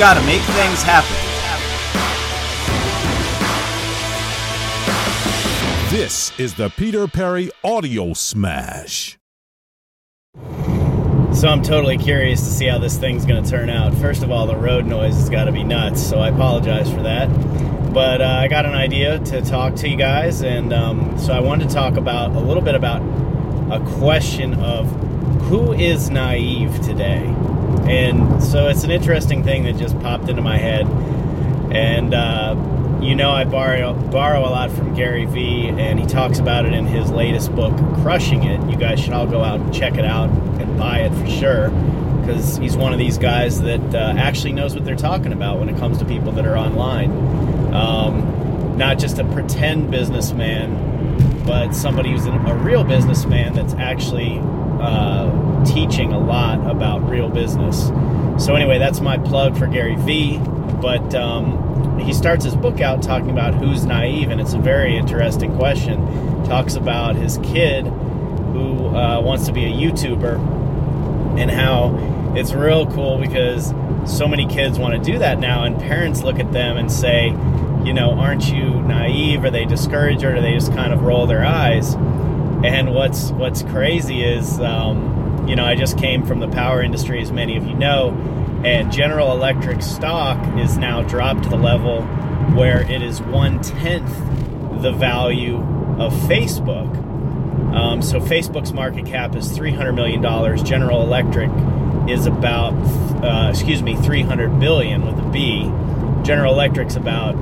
[0.00, 1.14] gotta make things happen.
[5.94, 9.18] This is the Peter Perri Audio Smash.
[11.34, 13.92] So I'm totally curious to see how this thing's going to turn out.
[13.92, 17.02] First of all, the road noise has got to be nuts, so I apologize for
[17.02, 17.26] that.
[17.92, 21.40] But uh, I got an idea to talk to you guys, and um, so I
[21.40, 23.02] wanted to talk about a little bit about
[23.70, 24.90] a question of
[25.42, 27.26] who is naive today.
[27.88, 30.86] And so it's an interesting thing that just popped into my head.
[31.72, 32.56] And uh,
[33.02, 36.72] you know, I borrow borrow a lot from Gary Vee, and he talks about it
[36.72, 38.70] in his latest book, Crushing It.
[38.70, 41.70] You guys should all go out and check it out and buy it for sure,
[42.20, 45.68] because he's one of these guys that uh, actually knows what they're talking about when
[45.68, 47.10] it comes to people that are online.
[47.72, 54.40] Um, not just a pretend businessman, but somebody who's a real businessman that's actually
[54.80, 57.88] uh, teaching a lot about real business.
[58.44, 60.38] So anyway, that's my plug for Gary Vee.
[60.80, 64.96] But um, he starts his book out talking about who's naive, and it's a very
[64.96, 66.44] interesting question.
[66.44, 72.86] Talks about his kid who uh, wants to be a YouTuber and how it's real
[72.86, 73.74] cool because
[74.06, 77.28] so many kids want to do that now, and parents look at them and say,
[77.84, 79.44] you know, aren't you naive?
[79.44, 81.94] Are they discouraged, or do they just kind of roll their eyes?
[82.64, 87.22] And what's what's crazy is, um, you know, I just came from the power industry,
[87.22, 88.10] as many of you know,
[88.64, 92.02] and General Electric stock is now dropped to the level
[92.54, 94.12] where it is one tenth
[94.82, 95.56] the value
[95.98, 96.96] of Facebook.
[97.74, 100.62] Um, so Facebook's market cap is three hundred million dollars.
[100.62, 101.50] General Electric
[102.08, 102.72] is about,
[103.24, 105.62] uh, excuse me, three hundred billion with a B.
[106.24, 107.34] General Electric's about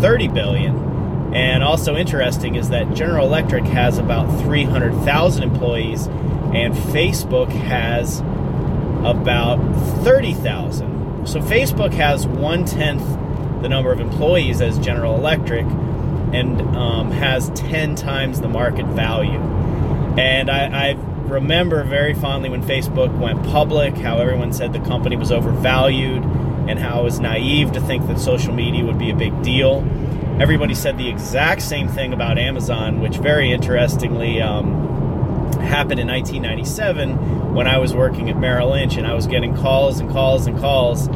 [0.00, 0.89] thirty billion.
[1.32, 8.20] And also interesting is that General Electric has about 300,000 employees, and Facebook has
[9.04, 9.58] about
[10.02, 11.26] 30,000.
[11.26, 13.02] So Facebook has one tenth
[13.62, 15.66] the number of employees as General Electric
[16.32, 19.38] and um, has 10 times the market value.
[20.18, 20.92] And I, I
[21.24, 26.24] remember very fondly when Facebook went public, how everyone said the company was overvalued
[26.68, 29.80] and how it was naive to think that social media would be a big deal.
[30.40, 37.54] Everybody said the exact same thing about Amazon, which very interestingly um, happened in 1997
[37.54, 40.58] when I was working at Merrill Lynch and I was getting calls and calls and
[40.58, 41.08] calls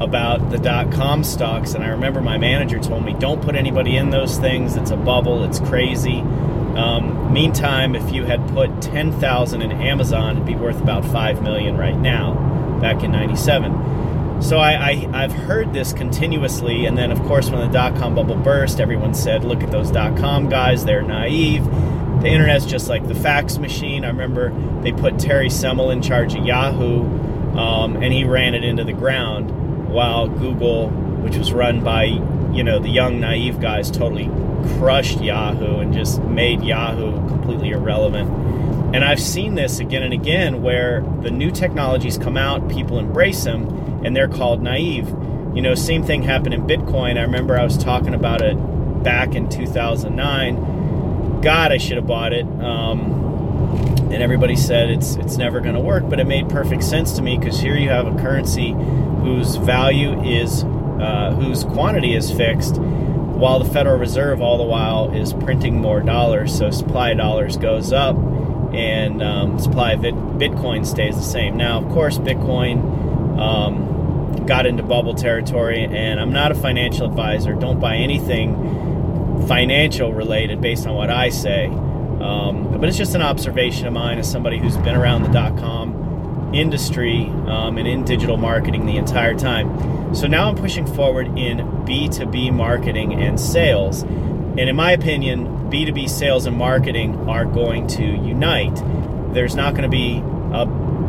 [0.00, 1.74] about the dot com stocks.
[1.74, 4.76] And I remember my manager told me, don't put anybody in those things.
[4.76, 6.20] It's a bubble, it's crazy.
[6.20, 11.76] Um, meantime, if you had put 10,000 in Amazon, it'd be worth about 5 million
[11.76, 13.72] right now, back in 97.
[14.40, 18.14] So I, I, have heard this continuously, and then of course when the dot com
[18.14, 21.64] bubble burst, everyone said, "Look at those dot com guys; they're naive."
[22.20, 24.04] the internet's just like the fax machine.
[24.04, 27.04] I remember they put Terry Semel in charge of Yahoo,
[27.56, 32.64] um, and he ran it into the ground, while Google, which was run by you
[32.64, 34.28] know the young naive guys, totally
[34.78, 38.28] crushed Yahoo and just made Yahoo completely irrelevant.
[38.94, 43.44] And I've seen this again and again where the new technologies come out, people embrace
[43.44, 45.08] them, and they're called naive.
[45.54, 47.18] You know, same thing happened in Bitcoin.
[47.18, 48.56] I remember I was talking about it
[49.02, 50.78] back in 2009
[51.42, 52.46] God, I should have bought it.
[52.46, 53.14] Um,
[54.10, 57.22] and everybody said it's it's never going to work, but it made perfect sense to
[57.22, 62.78] me because here you have a currency whose value is uh, whose quantity is fixed,
[62.78, 66.56] while the Federal Reserve all the while is printing more dollars.
[66.56, 68.16] So supply of dollars goes up,
[68.72, 71.56] and um, supply of Bitcoin stays the same.
[71.56, 73.07] Now, of course, Bitcoin.
[73.38, 77.52] Um, got into bubble territory and I'm not a financial advisor.
[77.54, 81.66] Don't buy anything financial related based on what I say.
[81.66, 85.56] Um, but it's just an observation of mine as somebody who's been around the dot
[85.58, 90.14] com industry um, and in digital marketing the entire time.
[90.14, 94.02] So now I'm pushing forward in B2B marketing and sales.
[94.02, 98.82] And in my opinion, B2B sales and marketing are going to unite.
[99.34, 100.62] There's not going to be a,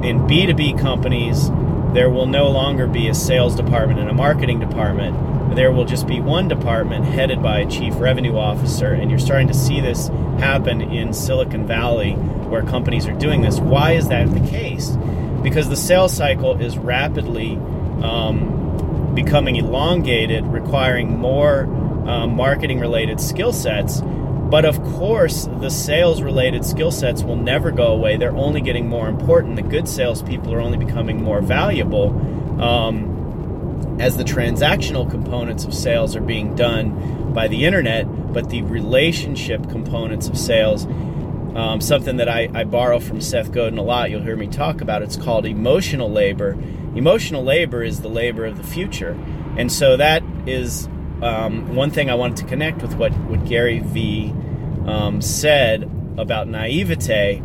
[0.04, 1.50] in B2B companies,
[1.94, 5.16] there will no longer be a sales department and a marketing department
[5.56, 9.48] there will just be one department headed by a chief revenue officer, and you're starting
[9.48, 10.08] to see this
[10.38, 13.60] happen in Silicon Valley where companies are doing this.
[13.60, 14.92] Why is that the case?
[15.42, 17.56] Because the sales cycle is rapidly
[18.04, 21.64] um, becoming elongated, requiring more
[22.08, 24.02] um, marketing related skill sets.
[24.50, 28.18] But of course, the sales related skill sets will never go away.
[28.18, 29.56] They're only getting more important.
[29.56, 32.10] The good salespeople are only becoming more valuable.
[32.62, 38.62] Um, as the transactional components of sales are being done by the internet, but the
[38.64, 40.88] relationship components of sales
[41.56, 44.10] um, something that I, I borrow from Seth Godin a lot.
[44.10, 45.02] You'll hear me talk about.
[45.02, 46.58] It's called emotional labor.
[46.96, 49.18] Emotional labor is the labor of the future,
[49.58, 50.88] and so that is
[51.22, 54.34] um, one thing I wanted to connect with what what Gary Vee
[54.86, 55.84] um, said
[56.18, 57.42] about naivete.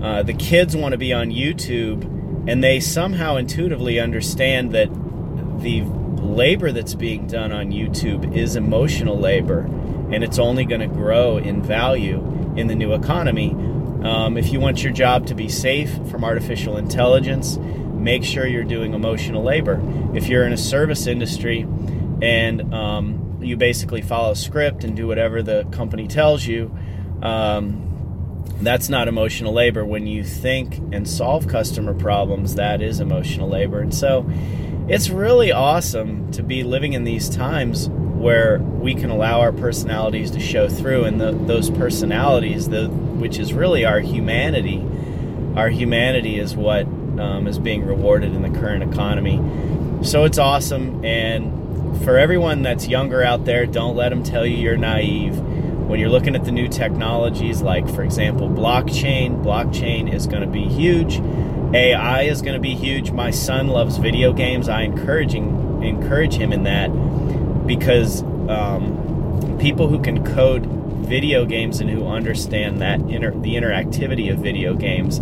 [0.00, 2.04] Uh, the kids want to be on YouTube,
[2.48, 4.88] and they somehow intuitively understand that
[5.60, 5.82] the
[6.22, 9.60] labor that's being done on YouTube is emotional labor,
[10.10, 12.18] and it's only going to grow in value
[12.56, 13.50] in the new economy.
[14.04, 18.64] Um, if you want your job to be safe from artificial intelligence, make sure you're
[18.64, 19.80] doing emotional labor.
[20.14, 21.66] If you're in a service industry
[22.22, 26.74] and um, you basically follow script and do whatever the company tells you,
[27.20, 29.84] um, that's not emotional labor.
[29.84, 33.80] When you think and solve customer problems, that is emotional labor.
[33.80, 34.24] And so
[34.88, 40.30] it's really awesome to be living in these times where we can allow our personalities
[40.30, 44.80] to show through, and the, those personalities, the, which is really our humanity,
[45.56, 46.86] our humanity is what
[47.18, 49.40] um, is being rewarded in the current economy.
[50.04, 51.61] So it's awesome, and
[52.04, 55.38] for everyone that's younger out there, don't let them tell you you're naive.
[55.38, 60.48] When you're looking at the new technologies, like for example, blockchain, blockchain is going to
[60.48, 61.20] be huge.
[61.74, 63.10] AI is going to be huge.
[63.10, 64.68] My son loves video games.
[64.68, 66.88] I encouraging encourage him in that
[67.66, 74.32] because um, people who can code video games and who understand that inter- the interactivity
[74.32, 75.20] of video games,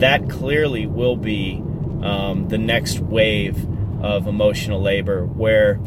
[0.00, 1.62] that clearly will be
[2.02, 3.66] um, the next wave
[4.02, 5.24] of emotional labor.
[5.24, 5.80] Where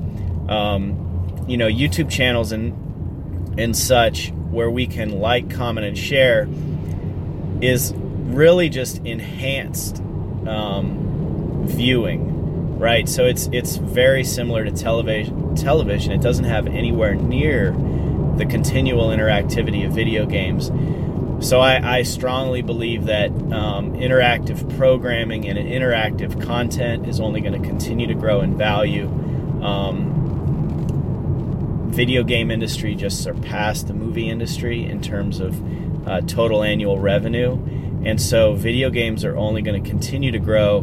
[0.49, 6.47] um, you know YouTube channels and and such, where we can like, comment, and share,
[7.61, 10.01] is really just enhanced
[10.47, 13.07] um, viewing, right?
[13.07, 15.55] So it's it's very similar to television.
[15.55, 16.11] Television.
[16.11, 17.71] It doesn't have anywhere near
[18.37, 20.71] the continual interactivity of video games.
[21.43, 27.61] So I, I strongly believe that um, interactive programming and interactive content is only going
[27.61, 29.07] to continue to grow in value.
[29.61, 30.21] Um,
[31.91, 35.61] video game industry just surpassed the movie industry in terms of
[36.07, 37.53] uh, total annual revenue
[38.05, 40.79] and so video games are only going to continue to grow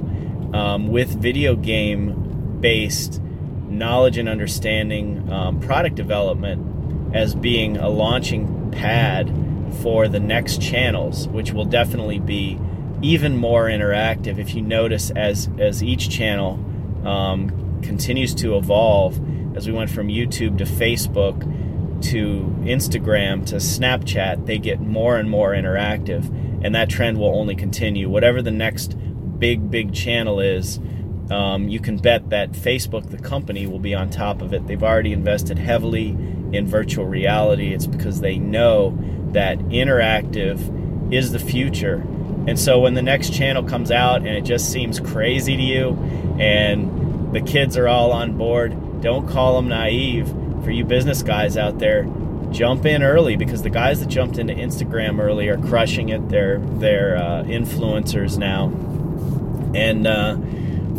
[0.55, 3.21] um, with video game based
[3.69, 9.29] knowledge and understanding um, product development as being a launching pad
[9.73, 12.59] for the next channels, which will definitely be
[13.03, 14.39] even more interactive.
[14.39, 16.55] If you notice, as as each channel
[17.05, 19.21] um, continues to evolve,
[19.57, 21.41] as we went from YouTube to Facebook
[22.11, 26.31] to Instagram to Snapchat, they get more and more interactive
[26.63, 28.09] and that trend will only continue.
[28.09, 28.97] Whatever the next
[29.39, 30.79] big, big channel is,
[31.31, 34.67] um, you can bet that Facebook, the company, will be on top of it.
[34.67, 36.09] They've already invested heavily
[36.53, 37.73] in virtual reality.
[37.73, 38.99] It's because they know
[39.33, 42.05] that interactive is the future.
[42.47, 45.91] And so when the next channel comes out and it just seems crazy to you
[46.39, 50.35] and the kids are all on board, don't call them naive.
[50.65, 52.07] For you business guys out there,
[52.51, 56.29] jump in early because the guys that jumped into Instagram early are crushing it.
[56.29, 58.67] They're they're uh, influencers now,
[59.75, 60.37] and uh,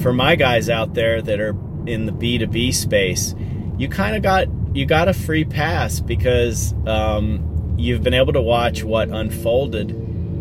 [0.01, 1.55] for my guys out there that are
[1.85, 3.35] in the B two B space,
[3.77, 8.41] you kind of got you got a free pass because um, you've been able to
[8.41, 9.91] watch what unfolded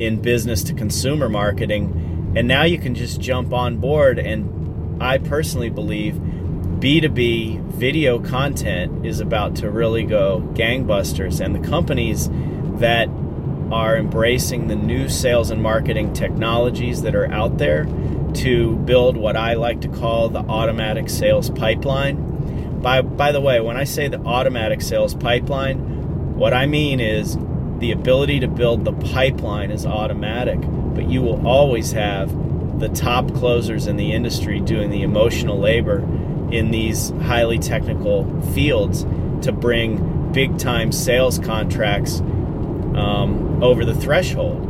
[0.00, 4.19] in business to consumer marketing, and now you can just jump on board.
[4.19, 11.69] And I personally believe B2B video content is about to really go gangbusters, and the
[11.69, 12.29] companies
[12.81, 13.08] that
[13.70, 17.84] are embracing the new sales and marketing technologies that are out there
[18.34, 22.81] to build what I like to call the automatic sales pipeline.
[22.81, 25.90] By, by the way, when I say the automatic sales pipeline,
[26.41, 27.37] what I mean is
[27.81, 30.59] the ability to build the pipeline is automatic,
[30.94, 32.31] but you will always have
[32.81, 35.99] the top closers in the industry doing the emotional labor
[36.51, 39.03] in these highly technical fields
[39.43, 44.65] to bring big time sales contracts um, over the threshold.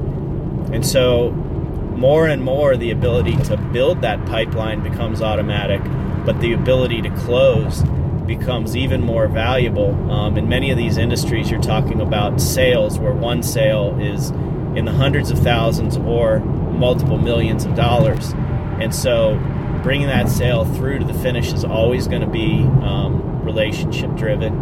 [0.73, 5.81] And so, more and more, the ability to build that pipeline becomes automatic,
[6.27, 7.85] but the ability to close
[8.30, 9.92] becomes even more valuable.
[10.08, 14.30] Um, in many of these industries, you're talking about sales where one sale is
[14.76, 18.32] in the hundreds of thousands or multiple millions of dollars.
[18.80, 19.34] And so,
[19.82, 24.52] bringing that sale through to the finish is always going to be um, relationship driven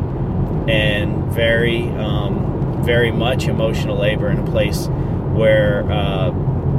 [0.66, 4.86] and very, um, very much emotional labor in a place
[5.34, 6.30] where uh,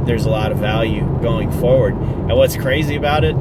[0.05, 1.93] there's a lot of value going forward.
[1.93, 3.35] And what's crazy about it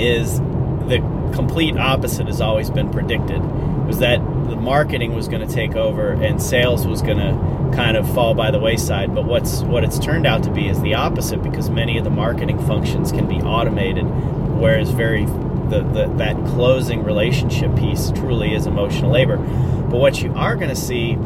[0.00, 0.40] is
[0.88, 3.42] the complete opposite has always been predicted
[3.86, 4.18] was that
[4.48, 8.34] the marketing was going to take over and sales was going to kind of fall
[8.34, 9.14] by the wayside.
[9.14, 12.10] But what's what it's turned out to be is the opposite because many of the
[12.10, 18.66] marketing functions can be automated, whereas very the, the that closing relationship piece truly is
[18.66, 19.36] emotional labor.
[19.36, 21.16] But what you are going to see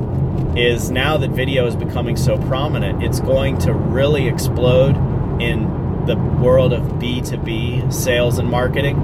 [0.58, 4.96] is now that video is becoming so prominent, it's going to really explode
[5.40, 8.96] in the world of B2B sales and marketing.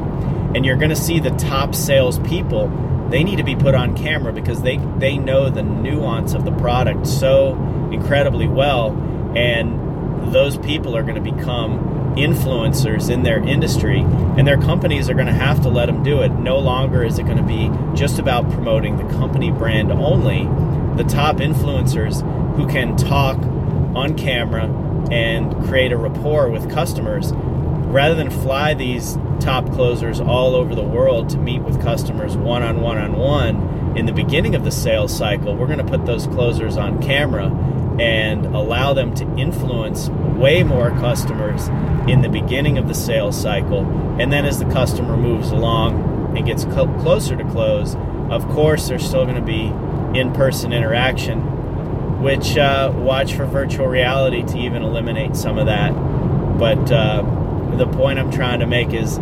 [0.54, 4.32] And you're going to see the top salespeople, they need to be put on camera
[4.32, 7.54] because they, they know the nuance of the product so
[7.92, 8.90] incredibly well.
[9.36, 15.14] And those people are going to become influencers in their industry, and their companies are
[15.14, 16.30] going to have to let them do it.
[16.30, 20.44] No longer is it going to be just about promoting the company brand only
[20.96, 22.20] the top influencers
[22.56, 23.38] who can talk
[23.94, 24.64] on camera
[25.10, 27.32] and create a rapport with customers
[27.90, 32.62] rather than fly these top closers all over the world to meet with customers one
[32.62, 36.06] on one on one in the beginning of the sales cycle we're going to put
[36.06, 37.46] those closers on camera
[38.00, 41.68] and allow them to influence way more customers
[42.08, 43.80] in the beginning of the sales cycle
[44.20, 47.96] and then as the customer moves along and gets closer to close
[48.30, 49.72] of course there's still going to be
[50.14, 55.90] in person interaction, which uh, watch for virtual reality to even eliminate some of that.
[56.58, 57.22] But uh,
[57.78, 59.18] the point I'm trying to make is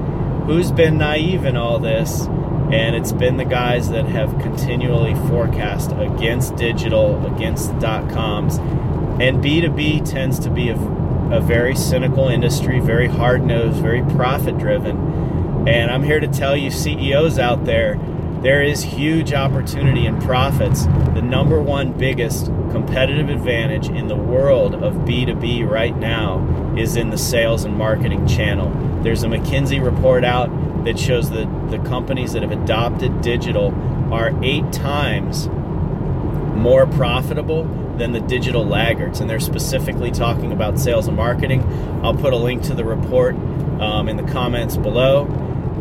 [0.47, 2.23] who's been naive in all this?
[2.23, 8.59] And it's been the guys that have continually forecast against digital, against dot coms.
[8.59, 14.59] And B2B tends to be a, a very cynical industry, very hard nosed, very profit
[14.59, 15.67] driven.
[15.67, 17.95] And I'm here to tell you, CEOs out there,
[18.43, 20.87] there is huge opportunity and profits.
[20.87, 27.11] The number one biggest competitive advantage in the world of B2B right now is in
[27.11, 28.71] the sales and marketing channel.
[29.03, 30.51] There's a McKinsey report out
[30.85, 33.75] that shows that the companies that have adopted digital
[34.13, 37.65] are eight times more profitable
[37.99, 39.19] than the digital laggards.
[39.21, 41.63] And they're specifically talking about sales and marketing.
[42.05, 43.35] I'll put a link to the report
[43.81, 45.27] um, in the comments below.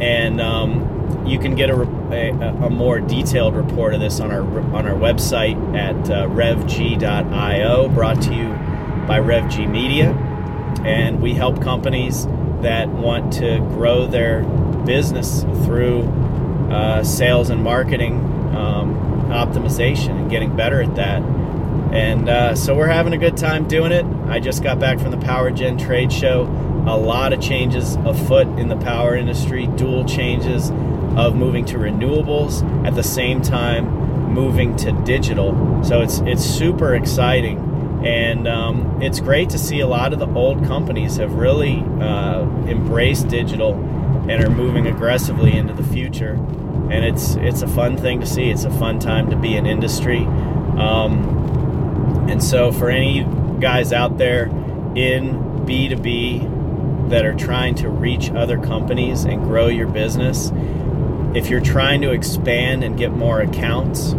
[0.02, 2.30] And um, you can get a, a,
[2.66, 8.22] a, more detailed report of this on our on our website at uh, revg.io, brought
[8.22, 8.50] to you
[9.08, 10.12] by RevG Media,
[10.86, 12.26] and we help companies
[12.62, 14.44] that want to grow their
[14.86, 16.04] business through
[16.72, 18.20] uh, sales and marketing
[18.56, 18.96] um,
[19.30, 21.22] optimization and getting better at that.
[21.92, 24.06] And uh, so we're having a good time doing it.
[24.28, 26.44] I just got back from the Power Gen trade show.
[26.88, 30.70] A lot of changes afoot in the power industry, dual changes
[31.17, 34.07] of moving to renewables at the same time
[34.38, 35.83] moving to digital.
[35.83, 37.57] So it's it's super exciting,
[38.05, 42.41] and um, it's great to see a lot of the old companies have really uh,
[42.67, 43.74] embraced digital
[44.29, 46.33] and are moving aggressively into the future.
[46.91, 48.51] And it's it's a fun thing to see.
[48.51, 50.19] It's a fun time to be in industry.
[50.19, 53.25] Um, and so for any
[53.59, 54.45] guys out there
[54.95, 60.51] in B2B that are trying to reach other companies and grow your business,
[61.38, 64.15] if you're trying to expand and get more accounts,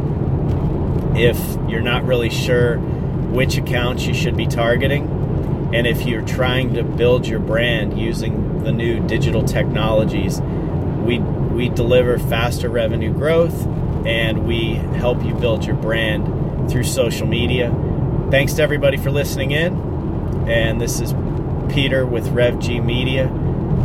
[1.19, 1.37] if
[1.69, 5.03] you're not really sure which accounts you should be targeting,
[5.75, 11.69] and if you're trying to build your brand using the new digital technologies, we we
[11.69, 13.67] deliver faster revenue growth
[14.07, 17.75] and we help you build your brand through social media.
[18.31, 19.75] Thanks to everybody for listening in.
[20.49, 21.15] And this is
[21.69, 23.29] Peter with RevG Media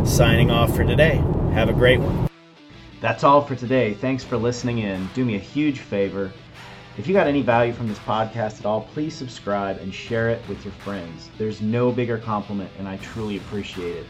[0.06, 1.16] signing off for today.
[1.52, 2.28] Have a great one.
[3.04, 3.92] That's all for today.
[3.92, 5.06] Thanks for listening in.
[5.12, 6.32] Do me a huge favor.
[6.96, 10.40] If you got any value from this podcast at all, please subscribe and share it
[10.48, 11.28] with your friends.
[11.36, 14.06] There's no bigger compliment, and I truly appreciate it.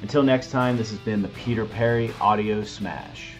[0.00, 3.35] Until next time, this has been the Peter Perri Audio Smash.